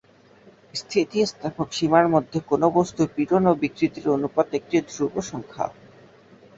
[0.73, 5.65] স্থিতিস্থাপক সীমার মধ্যে কোন বস্তুর পীড়ন ও বিকৃতির অনুপাত একটি ধ্রুব সংখ্যা।